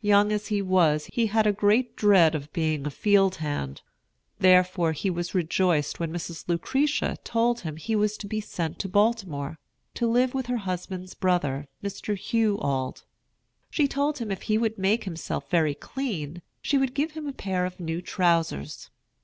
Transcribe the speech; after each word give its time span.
Young 0.00 0.30
as 0.30 0.46
he 0.46 0.62
was, 0.62 1.06
he 1.12 1.26
had 1.26 1.44
a 1.44 1.52
great 1.52 1.96
dread 1.96 2.36
of 2.36 2.52
being 2.52 2.86
a 2.86 2.90
field 2.92 3.38
hand. 3.42 3.82
Therefore 4.38 4.92
he 4.92 5.10
was 5.10 5.34
rejoiced 5.34 5.98
when 5.98 6.12
Mrs. 6.12 6.44
Lucretia 6.48 7.16
told 7.24 7.62
him 7.62 7.76
he 7.76 7.96
was 7.96 8.16
to 8.18 8.28
be 8.28 8.40
sent 8.40 8.78
to 8.78 8.88
Baltimore, 8.88 9.58
to 9.94 10.06
live 10.06 10.34
with 10.34 10.46
her 10.46 10.58
husband's 10.58 11.14
brother, 11.14 11.66
Mr. 11.82 12.16
Hugh 12.16 12.58
Auld. 12.60 13.02
She 13.68 13.88
told 13.88 14.18
him 14.18 14.30
if 14.30 14.42
he 14.42 14.56
would 14.56 14.78
make 14.78 15.02
himself 15.02 15.50
very 15.50 15.74
clean, 15.74 16.42
she 16.62 16.78
would 16.78 16.94
give 16.94 17.10
him 17.16 17.26
a 17.26 17.32
pair 17.32 17.66
of 17.66 17.80
new 17.80 18.00
trousers. 18.00 18.90